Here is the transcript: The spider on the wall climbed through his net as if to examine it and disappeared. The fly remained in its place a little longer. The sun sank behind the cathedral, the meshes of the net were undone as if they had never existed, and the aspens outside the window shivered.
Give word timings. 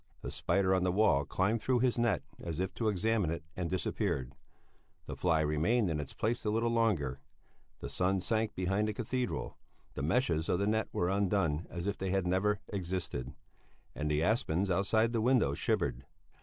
The 0.23 0.31
spider 0.31 0.73
on 0.73 0.83
the 0.83 0.91
wall 0.91 1.25
climbed 1.25 1.61
through 1.61 1.77
his 1.81 1.99
net 1.99 2.23
as 2.41 2.59
if 2.59 2.73
to 2.73 2.89
examine 2.89 3.29
it 3.29 3.43
and 3.55 3.69
disappeared. 3.69 4.33
The 5.05 5.15
fly 5.15 5.41
remained 5.41 5.91
in 5.91 5.99
its 5.99 6.11
place 6.15 6.43
a 6.43 6.49
little 6.49 6.71
longer. 6.71 7.19
The 7.81 7.89
sun 7.89 8.19
sank 8.19 8.55
behind 8.55 8.87
the 8.87 8.93
cathedral, 8.93 9.59
the 9.93 10.01
meshes 10.01 10.49
of 10.49 10.57
the 10.57 10.65
net 10.65 10.87
were 10.91 11.09
undone 11.09 11.67
as 11.69 11.85
if 11.85 11.99
they 11.99 12.09
had 12.09 12.25
never 12.25 12.59
existed, 12.69 13.35
and 13.93 14.09
the 14.09 14.23
aspens 14.23 14.71
outside 14.71 15.13
the 15.13 15.21
window 15.21 15.53
shivered. 15.53 16.03